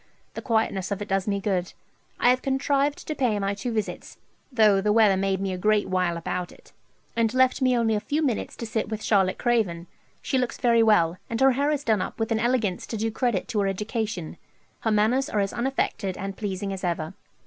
The 0.33 0.41
quietness 0.41 0.89
of 0.89 0.99
it 1.03 1.09
does 1.09 1.27
me 1.27 1.39
good. 1.39 1.73
I 2.19 2.31
have 2.31 2.41
contrived 2.41 3.07
to 3.07 3.13
pay 3.13 3.37
my 3.37 3.53
two 3.53 3.71
visits, 3.71 4.17
though 4.51 4.81
the 4.81 4.91
weather 4.91 5.15
made 5.15 5.39
me 5.39 5.53
a 5.53 5.59
great 5.59 5.87
while 5.89 6.17
about 6.17 6.51
it, 6.51 6.73
and 7.15 7.31
left 7.35 7.61
me 7.61 7.77
only 7.77 7.93
a 7.93 7.99
few 7.99 8.23
minutes 8.23 8.55
to 8.55 8.65
sit 8.65 8.89
with 8.89 9.03
Charlotte 9.03 9.37
Craven. 9.37 9.85
She 10.23 10.39
looks 10.39 10.57
very 10.57 10.81
well, 10.81 11.17
and 11.29 11.39
her 11.39 11.51
hair 11.51 11.69
is 11.69 11.83
done 11.83 12.01
up 12.01 12.19
with 12.19 12.31
an 12.31 12.39
elegance 12.39 12.87
to 12.87 12.97
do 12.97 13.11
credit 13.11 13.47
to 13.49 13.61
any 13.61 13.69
education. 13.69 14.37
Her 14.79 14.89
manners 14.91 15.29
are 15.29 15.39
as 15.39 15.53
unaffected 15.53 16.17
and 16.17 16.35
pleasing 16.35 16.73
as 16.73 16.83
ever. 16.83 17.13